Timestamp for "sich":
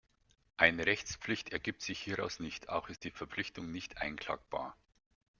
1.83-1.99